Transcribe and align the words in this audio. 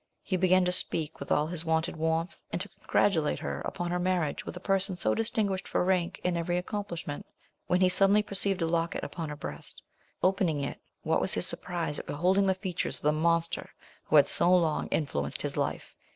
He 0.23 0.35
began 0.35 0.65
to 0.65 0.71
speak 0.71 1.19
with 1.19 1.31
all 1.31 1.45
his 1.45 1.63
wonted 1.63 1.95
warmth, 1.95 2.41
and 2.51 2.59
to 2.59 2.67
congratulate 2.69 3.37
her 3.37 3.61
upon 3.61 3.91
her 3.91 3.99
marriage 3.99 4.43
with 4.47 4.57
a 4.57 4.59
person 4.59 4.97
so 4.97 5.13
distinguished 5.13 5.67
for 5.67 5.83
rank 5.85 6.19
and 6.25 6.35
every 6.35 6.57
accomplishment; 6.57 7.23
when 7.67 7.81
he 7.81 7.87
suddenly 7.87 8.23
perceived 8.23 8.63
a 8.63 8.65
locket 8.65 9.03
upon 9.03 9.29
her 9.29 9.35
breast; 9.35 9.83
opening 10.23 10.59
it, 10.63 10.79
what 11.03 11.21
was 11.21 11.35
his 11.35 11.45
surprise 11.45 11.99
at 11.99 12.07
beholding 12.07 12.47
the 12.47 12.55
features 12.55 12.95
of 12.95 13.03
the 13.03 13.11
monster 13.11 13.69
who 14.05 14.15
had 14.15 14.25
so 14.25 14.51
long 14.57 14.87
influenced 14.87 15.43
his 15.43 15.55
life. 15.55 15.93